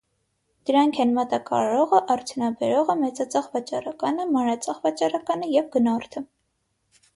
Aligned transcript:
Դրանք 0.69 1.01
են 1.03 1.11
մատակարարողը, 1.17 1.99
արդյունաբերողը, 2.13 2.97
մեծածախ 3.03 3.51
վաճառականը, 3.59 4.27
մանրածախ 4.33 4.83
վաճառականը 4.89 5.55
և 5.61 5.71
գնորդը։ 5.79 6.27